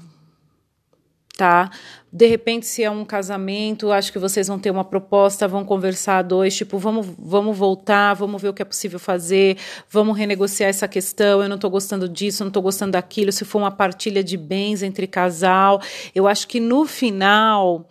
tá? 1.37 1.71
De 2.13 2.27
repente, 2.27 2.65
se 2.65 2.85
é 2.85 2.91
um 2.91 3.05
casamento, 3.05 3.91
acho 3.91 4.13
que 4.13 4.21
vocês 4.21 4.47
vão 4.47 4.57
ter 4.57 4.71
uma 4.71 4.85
proposta, 4.85 5.49
vão 5.49 5.65
conversar 5.65 6.23
dois, 6.23 6.57
tipo, 6.57 6.79
vamos, 6.79 7.09
vamos 7.19 7.57
voltar, 7.59 8.15
vamos 8.15 8.41
ver 8.41 8.51
o 8.51 8.55
que 8.55 8.63
é 8.63 8.65
possível 8.65 9.01
fazer, 9.01 9.57
vamos 9.91 10.17
renegociar 10.17 10.71
essa 10.71 10.87
questão. 10.87 11.43
Eu 11.43 11.49
não 11.49 11.57
estou 11.57 11.71
gostando 11.71 12.09
disso, 12.09 12.45
não 12.45 12.49
estou 12.49 12.63
gostando 12.63 12.93
daquilo. 12.93 13.33
Se 13.33 13.45
for 13.45 13.59
uma 13.59 13.71
partilha 13.73 14.23
de 14.23 14.37
bens 14.37 14.83
entre 14.83 15.09
casal, 15.09 15.83
eu 16.15 16.29
acho 16.29 16.47
que 16.47 16.61
no 16.61 16.87
final 16.87 17.85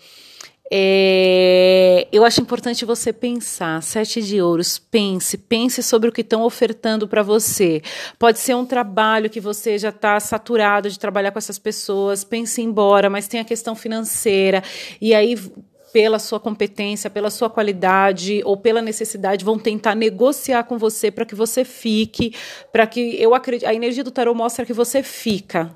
é, 0.72 2.08
eu 2.12 2.26
acho 2.26 2.42
importante 2.42 2.86
você 2.86 3.14
pensar, 3.14 3.82
sete 3.82 4.22
de 4.22 4.42
ouros, 4.42 4.78
pense, 4.78 5.38
pense 5.38 5.82
sobre 5.84 6.10
o 6.10 6.12
que 6.12 6.22
estão 6.22 6.44
ofertando 6.44 7.08
para 7.08 7.22
você. 7.22 7.82
Pode 8.18 8.40
ser 8.40 8.56
um 8.56 8.66
trabalho 8.66 9.30
que 9.30 9.40
você 9.40 9.78
já 9.78 9.90
está 9.90 10.20
saturado 10.20 10.90
de 10.90 10.98
trabalhar 10.98 11.32
com 11.32 11.40
essas 11.40 11.60
pessoas, 11.60 12.24
pense 12.24 12.62
em 12.62 12.66
embora, 12.74 13.08
mas 13.08 13.28
tem 13.28 13.40
a 13.40 13.46
questão 13.46 13.76
financeira, 13.76 14.64
e 15.00 15.14
aí 15.14 15.38
pela 15.94 16.18
sua 16.18 16.40
competência, 16.40 17.08
pela 17.08 17.30
sua 17.30 17.52
qualidade 17.52 18.42
ou 18.44 18.58
pela 18.58 18.82
necessidade, 18.82 19.46
vão 19.46 19.60
tentar 19.60 19.94
negociar 19.94 20.64
com 20.64 20.76
você 20.76 21.12
para 21.12 21.24
que 21.24 21.36
você 21.36 21.64
fique, 21.64 22.34
para 22.72 22.88
que 22.88 23.22
eu 23.22 23.36
acredito, 23.36 23.68
a 23.68 23.76
energia 23.76 24.04
do 24.04 24.10
tarot 24.10 24.36
mostra 24.36 24.66
que 24.66 24.74
você 24.74 25.04
fica, 25.04 25.72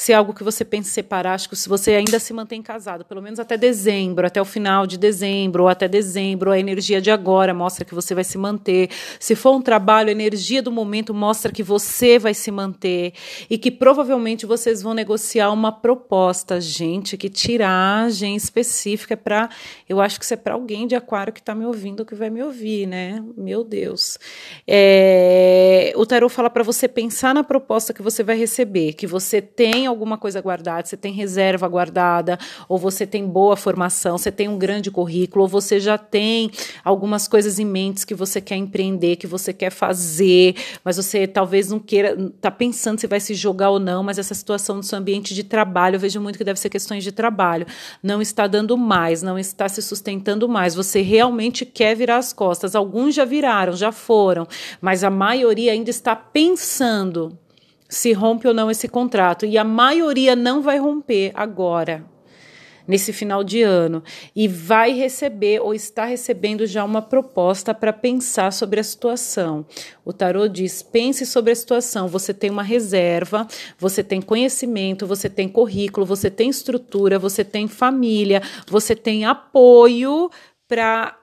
se 0.00 0.12
é 0.12 0.14
algo 0.14 0.32
que 0.32 0.42
você 0.42 0.64
pensa 0.64 0.88
separar, 0.88 1.34
acho 1.34 1.46
que 1.46 1.54
se 1.54 1.68
você 1.68 1.92
ainda 1.92 2.18
se 2.18 2.32
mantém 2.32 2.62
casado, 2.62 3.04
pelo 3.04 3.20
menos 3.20 3.38
até 3.38 3.58
dezembro, 3.58 4.26
até 4.26 4.40
o 4.40 4.46
final 4.46 4.86
de 4.86 4.96
dezembro, 4.96 5.64
ou 5.64 5.68
até 5.68 5.86
dezembro, 5.86 6.50
a 6.50 6.58
energia 6.58 7.02
de 7.02 7.10
agora 7.10 7.52
mostra 7.52 7.84
que 7.84 7.94
você 7.94 8.14
vai 8.14 8.24
se 8.24 8.38
manter. 8.38 8.88
Se 9.18 9.34
for 9.34 9.54
um 9.54 9.60
trabalho, 9.60 10.08
a 10.08 10.12
energia 10.12 10.62
do 10.62 10.72
momento 10.72 11.12
mostra 11.12 11.52
que 11.52 11.62
você 11.62 12.18
vai 12.18 12.32
se 12.32 12.50
manter 12.50 13.12
e 13.50 13.58
que 13.58 13.70
provavelmente 13.70 14.46
vocês 14.46 14.80
vão 14.80 14.94
negociar 14.94 15.50
uma 15.50 15.70
proposta. 15.70 16.62
Gente, 16.62 17.18
que 17.18 17.28
tiragem 17.28 18.34
específica 18.34 19.18
para. 19.18 19.50
Eu 19.86 20.00
acho 20.00 20.18
que 20.18 20.24
isso 20.24 20.32
é 20.32 20.38
para 20.38 20.54
alguém 20.54 20.86
de 20.86 20.96
Aquário 20.96 21.30
que 21.30 21.40
está 21.40 21.54
me 21.54 21.66
ouvindo, 21.66 22.06
que 22.06 22.14
vai 22.14 22.30
me 22.30 22.42
ouvir, 22.42 22.86
né? 22.86 23.22
Meu 23.36 23.62
Deus. 23.62 24.18
É... 24.66 25.92
O 25.94 26.06
tarot 26.06 26.32
fala 26.32 26.48
para 26.48 26.62
você 26.62 26.88
pensar 26.88 27.34
na 27.34 27.44
proposta 27.44 27.92
que 27.92 28.00
você 28.00 28.22
vai 28.22 28.38
receber, 28.38 28.94
que 28.94 29.06
você 29.06 29.42
tem 29.42 29.89
alguma 29.90 30.16
coisa 30.16 30.40
guardada, 30.40 30.86
você 30.86 30.96
tem 30.96 31.12
reserva 31.12 31.68
guardada, 31.68 32.38
ou 32.68 32.78
você 32.78 33.06
tem 33.06 33.26
boa 33.26 33.56
formação, 33.56 34.16
você 34.16 34.32
tem 34.32 34.48
um 34.48 34.58
grande 34.58 34.90
currículo, 34.90 35.42
ou 35.42 35.48
você 35.48 35.78
já 35.78 35.98
tem 35.98 36.50
algumas 36.84 37.28
coisas 37.28 37.58
em 37.58 37.64
mente 37.64 38.06
que 38.06 38.14
você 38.14 38.40
quer 38.40 38.56
empreender, 38.56 39.16
que 39.16 39.26
você 39.26 39.52
quer 39.52 39.70
fazer, 39.70 40.54
mas 40.84 40.96
você 40.96 41.26
talvez 41.26 41.68
não 41.68 41.78
queira, 41.78 42.16
tá 42.40 42.50
pensando 42.50 43.00
se 43.00 43.06
vai 43.06 43.20
se 43.20 43.34
jogar 43.34 43.70
ou 43.70 43.78
não, 43.78 44.02
mas 44.02 44.18
essa 44.18 44.34
situação 44.34 44.80
do 44.80 44.86
seu 44.86 44.98
ambiente 44.98 45.34
de 45.34 45.44
trabalho, 45.44 45.96
eu 45.96 46.00
vejo 46.00 46.20
muito 46.20 46.38
que 46.38 46.44
deve 46.44 46.58
ser 46.58 46.70
questões 46.70 47.04
de 47.04 47.12
trabalho, 47.12 47.66
não 48.02 48.22
está 48.22 48.46
dando 48.46 48.76
mais, 48.76 49.22
não 49.22 49.38
está 49.38 49.68
se 49.68 49.82
sustentando 49.82 50.48
mais, 50.48 50.74
você 50.74 51.02
realmente 51.02 51.66
quer 51.66 51.94
virar 51.94 52.16
as 52.16 52.32
costas. 52.32 52.74
Alguns 52.74 53.14
já 53.14 53.24
viraram, 53.24 53.72
já 53.72 53.92
foram, 53.92 54.46
mas 54.80 55.04
a 55.04 55.10
maioria 55.10 55.72
ainda 55.72 55.90
está 55.90 56.14
pensando 56.14 57.38
se 57.90 58.12
rompe 58.12 58.46
ou 58.46 58.54
não 58.54 58.70
esse 58.70 58.88
contrato. 58.88 59.44
E 59.44 59.58
a 59.58 59.64
maioria 59.64 60.36
não 60.36 60.62
vai 60.62 60.78
romper 60.78 61.32
agora, 61.34 62.04
nesse 62.86 63.12
final 63.12 63.44
de 63.44 63.62
ano, 63.62 64.02
e 64.34 64.48
vai 64.48 64.92
receber 64.92 65.60
ou 65.60 65.74
está 65.74 66.04
recebendo 66.04 66.66
já 66.66 66.84
uma 66.84 67.02
proposta 67.02 67.74
para 67.74 67.92
pensar 67.92 68.52
sobre 68.52 68.80
a 68.80 68.84
situação. 68.84 69.66
O 70.04 70.12
tarô 70.12 70.48
diz: 70.48 70.82
pense 70.82 71.26
sobre 71.26 71.52
a 71.52 71.56
situação. 71.56 72.06
Você 72.08 72.32
tem 72.32 72.48
uma 72.48 72.62
reserva, 72.62 73.46
você 73.76 74.02
tem 74.02 74.22
conhecimento, 74.22 75.06
você 75.06 75.28
tem 75.28 75.48
currículo, 75.48 76.06
você 76.06 76.30
tem 76.30 76.48
estrutura, 76.48 77.18
você 77.18 77.44
tem 77.44 77.66
família, 77.66 78.40
você 78.68 78.94
tem 78.94 79.24
apoio 79.24 80.30
para 80.68 81.16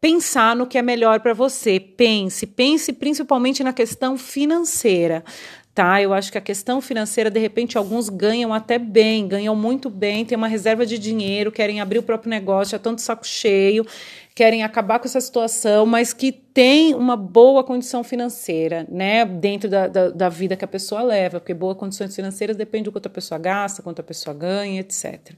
pensar 0.00 0.54
no 0.54 0.66
que 0.66 0.78
é 0.78 0.82
melhor 0.82 1.20
para 1.20 1.34
você. 1.34 1.80
Pense, 1.80 2.46
pense 2.46 2.92
principalmente 2.92 3.64
na 3.64 3.72
questão 3.72 4.16
financeira 4.16 5.24
tá? 5.76 6.00
Eu 6.00 6.14
acho 6.14 6.32
que 6.32 6.38
a 6.38 6.40
questão 6.40 6.80
financeira, 6.80 7.30
de 7.30 7.38
repente, 7.38 7.76
alguns 7.76 8.08
ganham 8.08 8.54
até 8.54 8.78
bem, 8.78 9.28
ganham 9.28 9.54
muito 9.54 9.90
bem, 9.90 10.24
têm 10.24 10.34
uma 10.34 10.48
reserva 10.48 10.86
de 10.86 10.98
dinheiro, 10.98 11.52
querem 11.52 11.82
abrir 11.82 11.98
o 11.98 12.02
próprio 12.02 12.30
negócio, 12.30 12.80
já 12.82 12.92
de 12.94 13.02
saco 13.02 13.26
cheio, 13.26 13.86
querem 14.34 14.62
acabar 14.62 14.98
com 14.98 15.04
essa 15.04 15.20
situação, 15.20 15.84
mas 15.84 16.14
que 16.14 16.32
tem 16.32 16.94
uma 16.94 17.14
boa 17.14 17.62
condição 17.62 18.02
financeira, 18.02 18.86
né? 18.90 19.26
Dentro 19.26 19.68
da, 19.68 19.86
da, 19.86 20.08
da 20.08 20.28
vida 20.30 20.56
que 20.56 20.64
a 20.64 20.68
pessoa 20.68 21.02
leva, 21.02 21.40
porque 21.40 21.52
boas 21.52 21.76
condições 21.76 22.16
financeiras 22.16 22.56
depende 22.56 22.84
do 22.84 22.92
quanto 22.92 23.08
a 23.08 23.10
pessoa 23.10 23.38
gasta, 23.38 23.82
quanto 23.82 24.00
a 24.00 24.02
pessoa 24.02 24.32
ganha, 24.32 24.80
etc. 24.80 25.34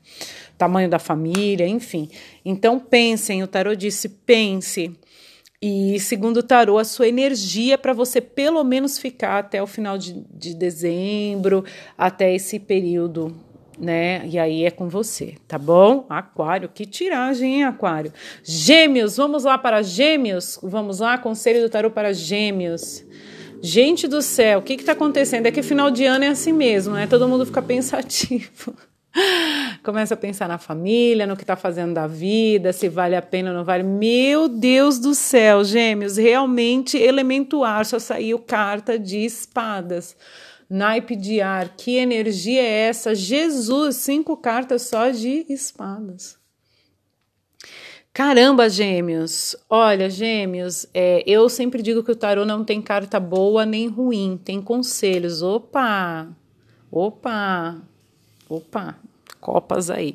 Tamanho 0.56 0.88
da 0.88 1.00
família, 1.00 1.66
enfim. 1.66 2.08
Então 2.44 2.78
pensem, 2.78 3.42
o 3.42 3.48
tarot 3.48 3.76
disse, 3.76 4.08
pense 4.08 4.96
e 5.60 5.98
segundo 5.98 6.36
o 6.38 6.42
tarô, 6.42 6.78
a 6.78 6.84
sua 6.84 7.08
energia 7.08 7.76
para 7.76 7.92
você 7.92 8.20
pelo 8.20 8.62
menos 8.62 8.96
ficar 8.96 9.38
até 9.38 9.60
o 9.60 9.66
final 9.66 9.98
de, 9.98 10.24
de 10.32 10.54
dezembro, 10.54 11.64
até 11.96 12.32
esse 12.32 12.60
período, 12.60 13.36
né? 13.76 14.24
E 14.26 14.38
aí 14.38 14.64
é 14.64 14.70
com 14.70 14.88
você, 14.88 15.34
tá 15.48 15.58
bom? 15.58 16.06
Aquário, 16.08 16.68
que 16.72 16.86
tiragem, 16.86 17.56
hein, 17.56 17.64
Aquário? 17.64 18.12
Gêmeos, 18.44 19.16
vamos 19.16 19.42
lá 19.42 19.58
para 19.58 19.82
Gêmeos? 19.82 20.60
Vamos 20.62 21.00
lá, 21.00 21.18
conselho 21.18 21.60
do 21.60 21.68
tarô 21.68 21.90
para 21.90 22.12
Gêmeos. 22.12 23.04
Gente 23.60 24.06
do 24.06 24.22
céu, 24.22 24.60
o 24.60 24.62
que 24.62 24.74
está 24.74 24.92
acontecendo? 24.92 25.46
É 25.46 25.50
que 25.50 25.62
final 25.62 25.90
de 25.90 26.04
ano 26.04 26.24
é 26.24 26.28
assim 26.28 26.52
mesmo, 26.52 26.94
né? 26.94 27.08
Todo 27.08 27.28
mundo 27.28 27.44
fica 27.44 27.60
pensativo. 27.62 28.76
Começa 29.88 30.12
a 30.12 30.18
pensar 30.18 30.46
na 30.46 30.58
família, 30.58 31.26
no 31.26 31.34
que 31.34 31.44
está 31.44 31.56
fazendo 31.56 31.94
da 31.94 32.06
vida, 32.06 32.74
se 32.74 32.90
vale 32.90 33.16
a 33.16 33.22
pena 33.22 33.48
ou 33.48 33.56
não 33.56 33.64
vale. 33.64 33.82
Meu 33.82 34.46
Deus 34.46 34.98
do 34.98 35.14
céu, 35.14 35.64
gêmeos, 35.64 36.18
realmente 36.18 36.98
elemento 36.98 37.64
ar, 37.64 37.86
só 37.86 37.98
saiu 37.98 38.38
carta 38.38 38.98
de 38.98 39.24
espadas. 39.24 40.14
Naipe 40.68 41.16
de 41.16 41.40
ar, 41.40 41.70
que 41.74 41.96
energia 41.96 42.60
é 42.60 42.88
essa? 42.88 43.14
Jesus, 43.14 43.96
cinco 43.96 44.36
cartas 44.36 44.82
só 44.82 45.08
de 45.08 45.46
espadas. 45.48 46.36
Caramba, 48.12 48.68
gêmeos! 48.68 49.56
Olha, 49.70 50.10
gêmeos, 50.10 50.86
é, 50.92 51.24
eu 51.26 51.48
sempre 51.48 51.80
digo 51.80 52.04
que 52.04 52.12
o 52.12 52.16
tarô 52.16 52.44
não 52.44 52.62
tem 52.62 52.82
carta 52.82 53.18
boa 53.18 53.64
nem 53.64 53.88
ruim, 53.88 54.38
tem 54.44 54.60
conselhos. 54.60 55.40
Opa! 55.40 56.28
Opa! 56.92 57.80
Opa, 58.50 58.98
copas 59.48 59.88
aí. 59.88 60.14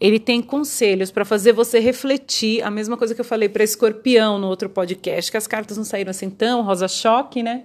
Ele 0.00 0.18
tem 0.18 0.40
conselhos 0.40 1.10
para 1.10 1.22
fazer 1.22 1.52
você 1.52 1.78
refletir, 1.78 2.62
a 2.62 2.70
mesma 2.70 2.96
coisa 2.96 3.14
que 3.14 3.20
eu 3.20 3.24
falei 3.24 3.46
para 3.46 3.62
escorpião 3.62 4.38
no 4.38 4.46
outro 4.46 4.70
podcast, 4.70 5.30
que 5.30 5.36
as 5.36 5.46
cartas 5.46 5.76
não 5.76 5.84
saíram 5.84 6.10
assim 6.10 6.30
tão 6.30 6.62
rosa 6.62 6.88
choque, 6.88 7.42
né? 7.42 7.64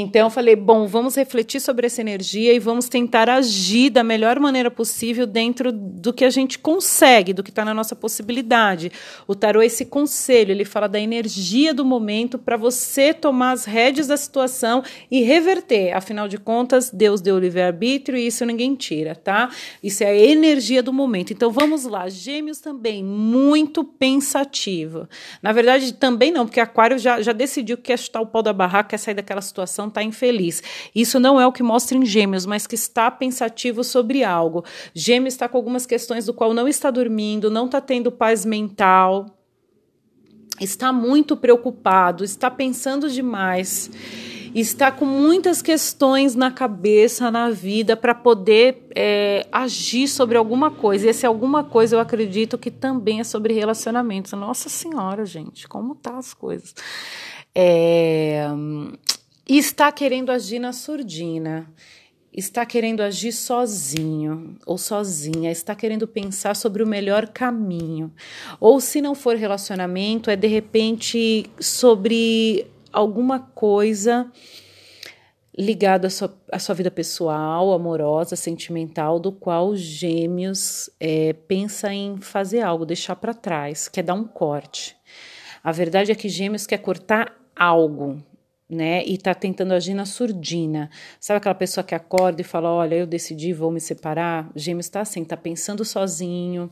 Então 0.00 0.26
eu 0.26 0.30
falei, 0.30 0.54
bom, 0.54 0.86
vamos 0.86 1.16
refletir 1.16 1.60
sobre 1.60 1.86
essa 1.86 2.00
energia 2.00 2.52
e 2.52 2.60
vamos 2.60 2.88
tentar 2.88 3.28
agir 3.28 3.90
da 3.90 4.04
melhor 4.04 4.38
maneira 4.38 4.70
possível 4.70 5.26
dentro 5.26 5.72
do 5.72 6.12
que 6.12 6.24
a 6.24 6.30
gente 6.30 6.56
consegue, 6.56 7.32
do 7.32 7.42
que 7.42 7.50
está 7.50 7.64
na 7.64 7.74
nossa 7.74 7.96
possibilidade. 7.96 8.92
O 9.26 9.34
tarô 9.34 9.60
é 9.60 9.66
esse 9.66 9.84
conselho, 9.84 10.52
ele 10.52 10.64
fala 10.64 10.88
da 10.88 11.00
energia 11.00 11.74
do 11.74 11.84
momento 11.84 12.38
para 12.38 12.56
você 12.56 13.12
tomar 13.12 13.50
as 13.50 13.64
rédeas 13.64 14.06
da 14.06 14.16
situação 14.16 14.84
e 15.10 15.22
reverter. 15.22 15.92
Afinal 15.96 16.28
de 16.28 16.38
contas, 16.38 16.90
Deus 16.90 17.20
deu 17.20 17.34
o 17.34 17.40
livre-arbítrio 17.40 18.16
e 18.16 18.28
isso 18.28 18.44
ninguém 18.44 18.76
tira, 18.76 19.16
tá? 19.16 19.50
Isso 19.82 20.04
é 20.04 20.06
a 20.06 20.14
energia 20.16 20.80
do 20.80 20.92
momento. 20.92 21.32
Então 21.32 21.50
vamos 21.50 21.84
lá, 21.84 22.08
Gêmeos 22.08 22.60
também, 22.60 23.02
muito 23.02 23.82
pensativo. 23.82 25.08
Na 25.42 25.50
verdade, 25.50 25.92
também 25.94 26.30
não, 26.30 26.46
porque 26.46 26.60
Aquário 26.60 26.98
já, 26.98 27.20
já 27.20 27.32
decidiu 27.32 27.76
que 27.76 27.84
quer 27.84 27.98
chutar 27.98 28.20
o 28.20 28.26
pau 28.26 28.44
da 28.44 28.52
barraca, 28.52 28.90
quer 28.90 28.98
sair 28.98 29.14
daquela 29.14 29.42
situação 29.42 29.87
está 29.88 30.02
infeliz. 30.02 30.62
Isso 30.94 31.18
não 31.18 31.40
é 31.40 31.46
o 31.46 31.52
que 31.52 31.62
mostra 31.62 31.96
em 31.96 32.04
Gêmeos, 32.04 32.46
mas 32.46 32.66
que 32.66 32.74
está 32.74 33.10
pensativo 33.10 33.82
sobre 33.82 34.22
algo. 34.24 34.64
Gêmeos 34.94 35.34
está 35.34 35.48
com 35.48 35.56
algumas 35.56 35.86
questões 35.86 36.26
do 36.26 36.34
qual 36.34 36.54
não 36.54 36.68
está 36.68 36.90
dormindo, 36.90 37.50
não 37.50 37.66
está 37.66 37.80
tendo 37.80 38.12
paz 38.12 38.44
mental, 38.44 39.26
está 40.60 40.92
muito 40.92 41.36
preocupado, 41.36 42.24
está 42.24 42.50
pensando 42.50 43.10
demais 43.10 43.90
está 44.54 44.90
com 44.90 45.04
muitas 45.04 45.62
questões 45.62 46.34
na 46.34 46.50
cabeça, 46.50 47.30
na 47.30 47.50
vida, 47.50 47.96
para 47.96 48.14
poder 48.14 48.88
é, 48.94 49.46
agir 49.52 50.08
sobre 50.08 50.36
alguma 50.36 50.70
coisa. 50.70 51.06
E 51.06 51.10
esse 51.10 51.26
alguma 51.26 51.64
coisa 51.64 51.96
eu 51.96 52.00
acredito 52.00 52.58
que 52.58 52.70
também 52.70 53.20
é 53.20 53.24
sobre 53.24 53.52
relacionamentos. 53.54 54.32
Nossa 54.32 54.68
Senhora, 54.68 55.24
gente, 55.24 55.68
como 55.68 55.94
tá 55.94 56.16
as 56.16 56.32
coisas. 56.34 56.74
É, 57.54 58.48
e 59.48 59.56
está 59.56 59.90
querendo 59.90 60.30
agir 60.30 60.58
na 60.58 60.72
surdina. 60.72 61.72
está 62.30 62.64
querendo 62.66 63.00
agir 63.00 63.32
sozinho 63.32 64.56
ou 64.64 64.76
sozinha, 64.78 65.50
está 65.50 65.74
querendo 65.74 66.06
pensar 66.06 66.54
sobre 66.54 66.82
o 66.82 66.86
melhor 66.86 67.28
caminho. 67.28 68.12
Ou 68.60 68.80
se 68.80 69.00
não 69.00 69.14
for 69.14 69.34
relacionamento, 69.34 70.30
é 70.30 70.36
de 70.36 70.46
repente 70.46 71.50
sobre 71.58 72.66
alguma 72.92 73.40
coisa 73.40 74.30
ligado 75.58 76.04
à 76.04 76.10
sua, 76.10 76.32
à 76.52 76.58
sua 76.60 76.74
vida 76.74 76.90
pessoal, 76.90 77.72
amorosa, 77.72 78.36
sentimental, 78.36 79.18
do 79.18 79.32
qual 79.32 79.74
Gêmeos 79.74 80.88
é, 81.00 81.32
pensa 81.32 81.92
em 81.92 82.18
fazer 82.18 82.60
algo, 82.60 82.86
deixar 82.86 83.16
para 83.16 83.34
trás, 83.34 83.88
quer 83.88 84.04
dar 84.04 84.14
um 84.14 84.22
corte. 84.22 84.96
A 85.64 85.72
verdade 85.72 86.12
é 86.12 86.14
que 86.14 86.28
Gêmeos 86.28 86.64
quer 86.64 86.78
cortar 86.78 87.34
algo, 87.56 88.22
né? 88.68 89.02
E 89.06 89.16
tá 89.16 89.34
tentando 89.34 89.72
agir 89.72 89.94
na 89.94 90.04
surdina. 90.04 90.90
Sabe 91.18 91.38
aquela 91.38 91.54
pessoa 91.54 91.82
que 91.82 91.94
acorda 91.94 92.42
e 92.42 92.44
fala: 92.44 92.70
Olha, 92.70 92.96
eu 92.96 93.06
decidi, 93.06 93.52
vou 93.52 93.70
me 93.70 93.80
separar? 93.80 94.50
Gêmeos 94.54 94.86
está 94.86 95.00
assim, 95.00 95.24
tá 95.24 95.36
pensando 95.36 95.84
sozinho, 95.84 96.70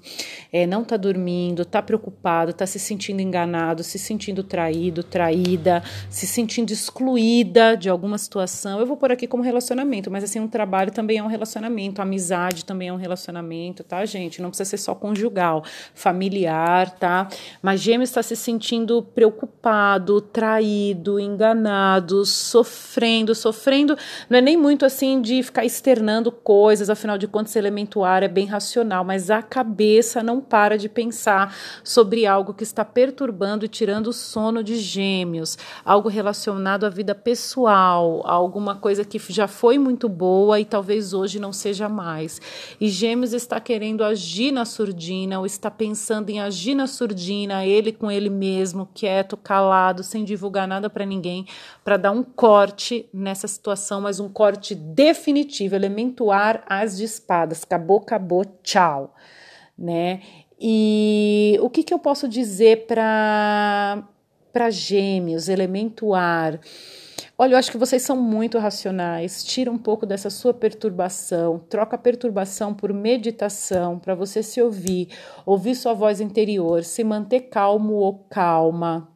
é, 0.53 0.67
não 0.67 0.85
tá 0.85 0.97
dormindo, 0.97 1.65
tá 1.65 1.81
preocupado, 1.81 2.53
tá 2.53 2.67
se 2.67 2.79
sentindo 2.79 3.21
enganado, 3.21 3.83
se 3.83 3.99
sentindo 3.99 4.43
traído, 4.43 5.03
traída, 5.03 5.83
se 6.11 6.27
sentindo 6.27 6.71
excluída 6.71 7.75
de 7.77 7.89
alguma 7.89 8.19
situação. 8.19 8.79
Eu 8.79 8.87
vou 8.87 8.99
por 8.99 9.11
aqui 9.11 9.27
como 9.27 9.43
relacionamento, 9.43 10.11
mas 10.11 10.23
assim, 10.23 10.39
um 10.39 10.49
trabalho 10.49 10.91
também 10.91 11.19
é 11.19 11.23
um 11.23 11.29
relacionamento, 11.29 12.03
amizade 12.03 12.65
também 12.65 12.89
é 12.89 12.93
um 12.93 12.97
relacionamento, 12.97 13.83
tá, 13.83 14.05
gente? 14.05 14.43
Não 14.43 14.51
precisa 14.51 14.69
ser 14.69 14.79
só 14.79 14.95
conjugal, 14.95 15.65
familiar, 15.95 16.91
tá? 16.99 17.27
Mas 17.63 17.81
Gêmeos 17.81 18.11
está 18.11 18.23
se 18.23 18.37
sentindo 18.37 19.03
preocupado, 19.03 20.21
traído, 20.21 21.19
enganado 21.19 21.86
sofrendo, 22.25 23.35
sofrendo. 23.35 23.97
Não 24.29 24.39
é 24.39 24.41
nem 24.41 24.57
muito 24.57 24.85
assim 24.85 25.21
de 25.21 25.43
ficar 25.43 25.65
externando 25.65 26.31
coisas, 26.33 26.91
afinal 26.91 27.19
de 27.19 27.27
contas, 27.27 27.57
elemento 27.57 28.05
ar 28.05 28.23
é 28.23 28.29
bem 28.29 28.47
racional, 28.47 29.05
mas 29.05 29.31
a 29.31 29.43
cabeça 29.43 30.23
não 30.23 30.41
para 30.41 30.77
de 30.77 30.89
pensar 30.89 31.55
sobre 31.85 32.27
algo 32.27 32.55
que 32.55 32.63
está 32.63 32.85
perturbando 32.85 33.65
e 33.65 33.69
tirando 33.69 34.09
o 34.09 34.13
sono 34.13 34.63
de 34.63 34.77
gêmeos, 34.77 35.59
algo 35.85 36.09
relacionado 36.09 36.85
à 36.85 36.89
vida 36.89 37.15
pessoal, 37.15 38.23
alguma 38.27 38.77
coisa 38.77 39.05
que 39.05 39.19
já 39.33 39.47
foi 39.47 39.79
muito 39.79 40.09
boa 40.09 40.59
e 40.61 40.65
talvez 40.65 41.13
hoje 41.13 41.39
não 41.39 41.53
seja 41.53 41.89
mais. 41.89 42.41
E 42.81 42.89
gêmeos 42.89 43.33
está 43.33 43.61
querendo 43.61 44.05
agir 44.05 44.53
na 44.53 44.65
surdina, 44.65 45.39
ou 45.39 45.47
está 45.47 45.71
pensando 45.71 46.31
em 46.31 46.41
agir 46.41 46.75
na 46.75 46.87
surdina, 46.87 47.65
ele 47.65 47.93
com 47.93 48.11
ele 48.11 48.31
mesmo, 48.31 48.89
quieto, 48.95 49.37
calado, 49.37 50.03
sem 50.03 50.25
divulgar 50.25 50.67
nada 50.67 50.89
para 50.89 51.05
ninguém, 51.05 51.47
para 51.87 51.97
dar 51.97 52.11
um 52.11 52.25
corte 52.25 53.09
nessa 53.15 53.47
situação, 53.47 54.01
mas 54.01 54.19
um 54.19 54.29
corte 54.29 54.75
definitivo, 54.75 55.77
elemento 55.77 56.33
ar, 56.33 56.65
as 56.69 56.97
de 56.97 57.05
espadas, 57.05 57.63
acabou, 57.63 57.99
acabou, 57.99 58.45
tchau, 58.61 59.15
né? 59.79 60.21
E 60.61 61.57
o 61.63 61.71
que, 61.71 61.85
que 61.85 61.95
eu 61.95 62.01
posso 62.01 62.27
dizer 62.27 62.87
para 62.89 64.03
para 64.53 64.69
gêmeos, 64.69 65.49
elemento 65.49 66.13
ar? 66.13 66.59
Olha, 67.39 67.53
eu 67.53 67.59
acho 67.59 67.71
que 67.71 67.79
vocês 67.79 68.03
são 68.03 68.17
muito 68.17 68.59
racionais. 68.59 69.45
Tira 69.45 69.71
um 69.71 69.79
pouco 69.79 70.05
dessa 70.05 70.29
sua 70.29 70.53
perturbação, 70.53 71.61
troca 71.69 71.95
a 71.95 71.99
perturbação 71.99 72.75
por 72.75 72.93
meditação, 72.93 73.97
para 73.97 74.15
você 74.17 74.43
se 74.43 74.61
ouvir, 74.61 75.11
ouvir 75.45 75.77
sua 75.77 75.95
voz 75.95 76.21
interior, 76.21 76.83
se 76.83 77.05
manter 77.05 77.43
calmo 77.43 77.93
ou 77.95 78.27
calma, 78.29 79.16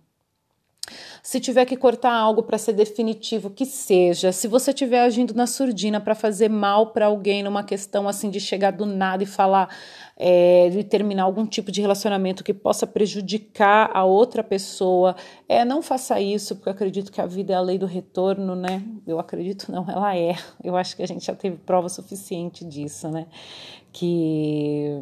se 1.23 1.41
tiver 1.41 1.65
que 1.67 1.77
cortar 1.77 2.13
algo 2.13 2.43
para 2.43 2.59
ser 2.59 2.73
definitivo, 2.73 3.51
que 3.51 3.67
seja. 3.67 4.33
Se 4.33 4.49
você 4.49 4.71
estiver 4.71 5.01
agindo 5.01 5.35
na 5.35 5.47
surdina 5.47 6.01
para 6.01 6.15
fazer 6.15 6.49
mal 6.49 6.89
para 6.89 7.07
alguém 7.07 7.43
numa 7.43 7.63
questão 7.63 8.09
assim 8.09 8.31
de 8.31 8.41
chegar 8.41 8.71
do 8.73 8.87
nada 8.87 9.23
e 9.23 9.27
falar 9.27 9.69
é, 10.17 10.69
de 10.69 10.85
terminar 10.85 11.25
algum 11.25 11.47
tipo 11.47 11.73
de 11.73 11.81
relacionamento 11.81 12.45
que 12.45 12.53
possa 12.53 12.87
prejudicar 12.87 13.91
a 13.95 14.05
outra 14.05 14.45
pessoa, 14.45 15.17
é 15.49 15.65
não 15.65 15.81
faça 15.81 16.21
isso, 16.21 16.57
porque 16.57 16.69
eu 16.69 16.73
acredito 16.75 17.11
que 17.11 17.21
a 17.21 17.27
vida 17.27 17.55
é 17.55 17.57
a 17.57 17.61
lei 17.61 17.79
do 17.79 17.87
retorno, 17.87 18.55
né? 18.55 18.83
Eu 19.07 19.19
acredito 19.19 19.73
não, 19.73 19.89
ela 19.89 20.15
é. 20.15 20.37
Eu 20.63 20.77
acho 20.77 20.95
que 20.95 21.03
a 21.03 21.07
gente 21.07 21.25
já 21.25 21.35
teve 21.35 21.57
prova 21.57 21.89
suficiente 21.89 22.65
disso, 22.65 23.09
né? 23.09 23.27
Que 23.93 25.01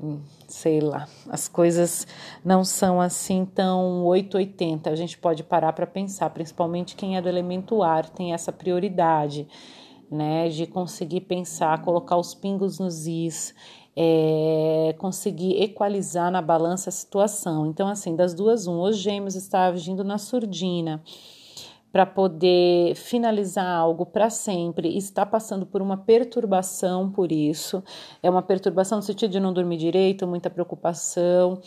sei 0.49 0.81
lá, 0.81 1.07
as 1.29 1.47
coisas 1.47 2.07
não 2.43 2.65
são 2.65 3.01
assim 3.01 3.45
tão 3.45 4.05
880. 4.07 4.91
A 4.91 4.97
gente 4.97 5.19
pode 5.19 5.45
parar 5.45 5.75
para 5.75 5.87
pensar, 5.87 6.31
principalmente 6.31 6.97
quem 6.97 7.17
é 7.17 7.23
do 7.23 7.29
elemento 7.29 7.83
ar 7.83 8.09
tem 8.09 8.33
essa 8.33 8.51
prioridade, 8.51 9.47
né, 10.11 10.49
de 10.49 10.67
conseguir 10.67 11.21
pensar, 11.21 11.83
colocar 11.83 12.17
os 12.17 12.35
pingos 12.35 12.79
nos 12.79 13.07
is, 13.07 13.55
é, 13.95 14.95
conseguir 14.99 15.63
equalizar 15.63 16.31
na 16.31 16.41
balança 16.41 16.89
a 16.89 16.93
situação. 16.93 17.67
Então, 17.67 17.87
assim, 17.87 18.17
das 18.17 18.33
duas, 18.33 18.67
um, 18.67 18.81
os 18.81 18.97
gêmeos 18.97 19.35
está 19.35 19.67
agindo 19.67 20.03
na 20.03 20.17
surdina 20.17 21.03
para 21.93 22.05
poder 22.05 22.95
finalizar 22.95 23.67
algo 23.67 24.05
para 24.05 24.29
sempre, 24.29 24.97
está 24.97 25.25
passando 25.25 25.65
por 25.65 25.81
uma 25.81 25.97
perturbação 25.97 27.11
por 27.11 27.33
isso. 27.33 27.83
É 28.23 28.29
uma 28.29 28.43
perturbação 28.43 28.99
no 28.99 29.03
sentido 29.03 29.31
de 29.31 29.41
não 29.41 29.53
dormir 29.53 29.79
direito, 29.79 30.27
muita 30.27 30.51
preocupação 30.51 31.61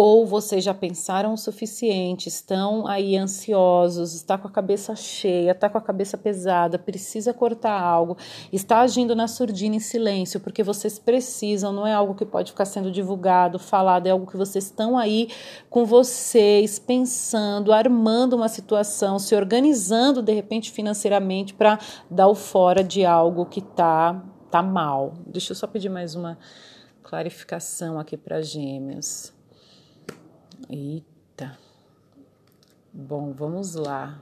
ou 0.00 0.24
vocês 0.24 0.62
já 0.62 0.72
pensaram 0.72 1.32
o 1.32 1.36
suficiente, 1.36 2.28
estão 2.28 2.86
aí 2.86 3.16
ansiosos, 3.16 4.14
está 4.14 4.38
com 4.38 4.46
a 4.46 4.50
cabeça 4.50 4.94
cheia, 4.94 5.50
está 5.50 5.68
com 5.68 5.76
a 5.76 5.80
cabeça 5.80 6.16
pesada, 6.16 6.78
precisa 6.78 7.34
cortar 7.34 7.82
algo, 7.82 8.16
está 8.52 8.82
agindo 8.82 9.16
na 9.16 9.26
surdina 9.26 9.74
em 9.74 9.80
silêncio, 9.80 10.38
porque 10.38 10.62
vocês 10.62 11.00
precisam, 11.00 11.72
não 11.72 11.84
é 11.84 11.92
algo 11.92 12.14
que 12.14 12.24
pode 12.24 12.52
ficar 12.52 12.64
sendo 12.64 12.92
divulgado, 12.92 13.58
falado, 13.58 14.06
é 14.06 14.10
algo 14.10 14.24
que 14.24 14.36
vocês 14.36 14.66
estão 14.66 14.96
aí 14.96 15.30
com 15.68 15.84
vocês, 15.84 16.78
pensando, 16.78 17.72
armando 17.72 18.36
uma 18.36 18.48
situação, 18.48 19.18
se 19.18 19.34
organizando 19.34 20.22
de 20.22 20.32
repente 20.32 20.70
financeiramente 20.70 21.54
para 21.54 21.76
dar 22.08 22.28
o 22.28 22.36
fora 22.36 22.84
de 22.84 23.04
algo 23.04 23.46
que 23.46 23.60
tá, 23.60 24.24
tá 24.48 24.62
mal. 24.62 25.14
Deixa 25.26 25.50
eu 25.50 25.56
só 25.56 25.66
pedir 25.66 25.88
mais 25.88 26.14
uma 26.14 26.38
clarificação 27.02 27.98
aqui 27.98 28.16
para 28.16 28.40
gêmeos. 28.40 29.36
Eita. 30.68 31.58
Bom, 32.92 33.32
vamos 33.32 33.74
lá. 33.74 34.20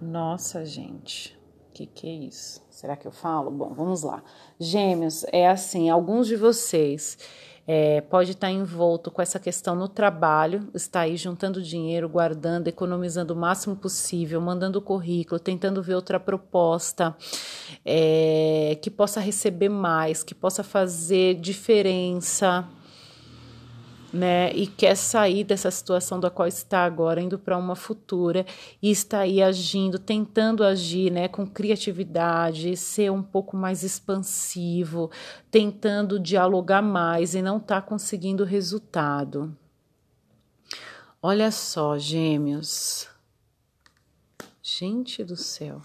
Nossa, 0.00 0.64
gente. 0.64 1.38
Que, 1.72 1.86
que 1.86 2.06
é 2.08 2.12
isso? 2.12 2.60
Será 2.70 2.96
que 2.96 3.06
eu 3.06 3.12
falo? 3.12 3.50
Bom, 3.50 3.72
vamos 3.72 4.02
lá. 4.02 4.22
Gêmeos, 4.58 5.24
é 5.32 5.48
assim, 5.48 5.88
alguns 5.88 6.26
de 6.26 6.36
vocês 6.36 7.18
é, 7.66 8.00
pode 8.00 8.32
estar 8.32 8.50
envolto 8.50 9.10
com 9.10 9.20
essa 9.20 9.38
questão 9.38 9.76
no 9.76 9.88
trabalho, 9.88 10.68
está 10.74 11.00
aí 11.00 11.16
juntando 11.16 11.62
dinheiro, 11.62 12.08
guardando, 12.08 12.66
economizando 12.66 13.34
o 13.34 13.36
máximo 13.36 13.76
possível, 13.76 14.40
mandando 14.40 14.80
currículo, 14.80 15.38
tentando 15.38 15.82
ver 15.82 15.94
outra 15.94 16.18
proposta 16.18 17.14
é, 17.84 18.78
que 18.80 18.90
possa 18.90 19.20
receber 19.20 19.68
mais, 19.68 20.24
que 20.24 20.34
possa 20.34 20.64
fazer 20.64 21.34
diferença 21.34 22.66
né, 24.12 24.52
e 24.52 24.66
quer 24.66 24.96
sair 24.96 25.44
dessa 25.44 25.70
situação 25.70 26.18
da 26.18 26.30
qual 26.30 26.48
está 26.48 26.84
agora, 26.84 27.20
indo 27.20 27.38
para 27.38 27.56
uma 27.56 27.76
futura 27.76 28.46
e 28.80 28.90
está 28.90 29.20
aí 29.20 29.42
agindo, 29.42 29.98
tentando 29.98 30.64
agir, 30.64 31.10
né, 31.10 31.28
com 31.28 31.46
criatividade, 31.46 32.76
ser 32.76 33.10
um 33.10 33.22
pouco 33.22 33.56
mais 33.56 33.82
expansivo, 33.82 35.10
tentando 35.50 36.18
dialogar 36.18 36.82
mais 36.82 37.34
e 37.34 37.42
não 37.42 37.58
está 37.58 37.80
conseguindo 37.82 38.44
resultado. 38.44 39.54
Olha 41.20 41.50
só, 41.50 41.98
gêmeos. 41.98 43.08
Gente 44.62 45.24
do 45.24 45.36
céu. 45.36 45.82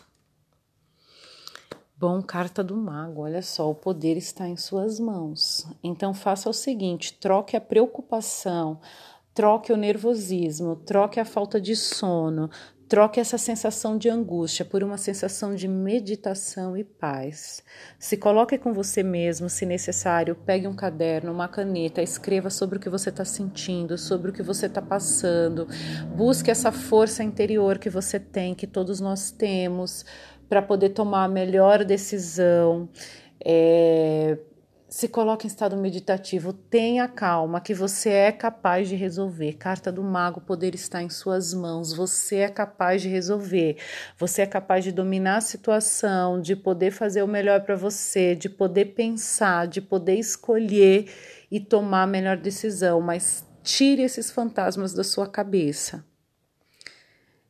Bom, 2.04 2.22
carta 2.22 2.62
do 2.62 2.76
mago, 2.76 3.22
olha 3.22 3.42
só, 3.42 3.72
o 3.72 3.74
poder 3.74 4.18
está 4.18 4.46
em 4.46 4.58
suas 4.58 5.00
mãos. 5.00 5.66
Então 5.82 6.14
faça 6.14 6.50
o 6.50 6.54
seguinte: 6.54 7.18
troque 7.18 7.56
a 7.56 7.62
preocupação, 7.62 8.82
troque 9.34 9.72
o 9.72 9.78
nervosismo, 9.78 10.76
troque 10.76 11.18
a 11.18 11.24
falta 11.24 11.62
de 11.62 11.78
sono, 11.78 12.50
troque 12.90 13.22
essa 13.22 13.38
sensação 13.38 13.98
de 13.98 14.10
angústia 14.10 14.66
por 14.66 14.84
uma 14.84 14.98
sensação 14.98 15.56
de 15.56 15.66
meditação 15.66 16.76
e 16.76 16.84
paz. 16.84 17.64
Se 17.98 18.18
coloque 18.18 18.58
com 18.58 18.74
você 18.74 19.02
mesmo, 19.02 19.50
se 19.50 19.66
necessário, 19.66 20.36
pegue 20.36 20.68
um 20.68 20.76
caderno, 20.76 21.32
uma 21.32 21.48
caneta, 21.48 22.02
escreva 22.02 22.50
sobre 22.50 22.78
o 22.78 22.82
que 22.82 22.90
você 22.90 23.10
está 23.10 23.24
sentindo, 23.24 23.98
sobre 23.98 24.30
o 24.30 24.34
que 24.34 24.44
você 24.44 24.66
está 24.66 24.82
passando. 24.82 25.68
Busque 26.16 26.52
essa 26.52 26.70
força 26.72 27.24
interior 27.24 27.80
que 27.80 27.90
você 27.90 28.20
tem, 28.20 28.54
que 28.54 28.68
todos 28.68 29.00
nós 29.00 29.32
temos 29.32 30.06
para 30.54 30.62
poder 30.62 30.90
tomar 30.90 31.24
a 31.24 31.28
melhor 31.28 31.84
decisão. 31.84 32.88
É, 33.44 34.38
se 34.88 35.08
coloque 35.08 35.48
em 35.48 35.50
estado 35.50 35.76
meditativo, 35.76 36.54
tenha 36.54 37.08
calma, 37.08 37.60
que 37.60 37.74
você 37.74 38.12
é 38.12 38.32
capaz 38.32 38.88
de 38.88 38.94
resolver. 38.94 39.54
Carta 39.54 39.92
do 39.92 40.04
Mago, 40.04 40.42
poder 40.42 40.76
está 40.76 41.02
em 41.02 41.10
suas 41.10 41.56
mãos. 41.56 41.92
Você 41.92 42.36
é 42.36 42.50
capaz 42.50 43.02
de 43.02 43.10
resolver. 43.10 43.78
Você 44.20 44.44
é 44.44 44.46
capaz 44.46 44.84
de 44.84 44.92
dominar 44.92 45.38
a 45.38 45.42
situação, 45.42 46.40
de 46.40 46.56
poder 46.56 46.92
fazer 46.92 47.24
o 47.24 47.28
melhor 47.28 47.62
para 47.62 47.76
você, 47.76 48.36
de 48.36 48.48
poder 48.48 48.94
pensar, 48.94 49.66
de 49.66 49.82
poder 49.82 50.20
escolher 50.20 51.12
e 51.50 51.60
tomar 51.60 52.04
a 52.04 52.08
melhor 52.08 52.38
decisão. 52.38 53.02
Mas 53.02 53.44
tire 53.64 54.04
esses 54.04 54.30
fantasmas 54.30 54.94
da 54.94 55.04
sua 55.04 55.28
cabeça. 55.28 56.06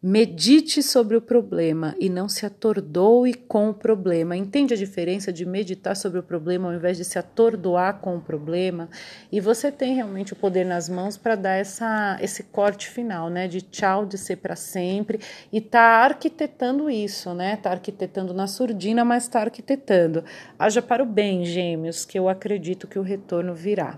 Medite 0.06 0.84
sobre 0.84 1.16
o 1.16 1.22
problema 1.22 1.96
e 1.98 2.10
não 2.10 2.28
se 2.28 2.46
atordoe 2.46 3.34
com 3.34 3.70
o 3.70 3.74
problema. 3.74 4.36
Entende 4.36 4.74
a 4.74 4.78
diferença 4.78 5.32
de 5.32 5.46
meditar 5.46 5.96
sobre 5.96 6.20
o 6.20 6.24
problema 6.24 6.68
ao 6.68 6.76
invés 6.76 6.98
de 6.98 7.06
se 7.06 7.18
atordoar 7.18 8.00
com 8.02 8.18
o 8.18 8.20
problema? 8.20 8.89
E 9.32 9.39
você 9.39 9.72
tem 9.72 9.96
realmente 9.96 10.34
o 10.34 10.36
poder 10.36 10.66
nas 10.66 10.89
mãos 10.89 11.16
para 11.16 11.36
dar 11.36 11.54
essa, 11.54 12.18
esse 12.20 12.44
corte 12.44 12.89
final, 12.89 13.30
né? 13.30 13.48
De 13.48 13.62
tchau, 13.62 14.06
de 14.06 14.18
ser 14.18 14.36
para 14.36 14.58
sempre. 14.58 15.22
E 15.54 15.62
tá 15.62 16.04
arquitetando 16.04 16.89
isso, 16.89 17.34
né? 17.34 17.56
Tá 17.56 17.72
arquitetando 17.72 18.34
na 18.34 18.46
surdina, 18.46 19.06
mas 19.06 19.30
tá 19.30 19.39
arquitetando. 19.39 20.22
Haja 20.60 20.82
para 20.82 21.02
o 21.02 21.06
bem, 21.06 21.46
gêmeos, 21.46 22.04
que 22.04 22.20
eu 22.20 22.28
acredito 22.28 22.89
que 22.89 23.00
o 23.00 23.04
retorno 23.04 23.56
virá 23.56 23.98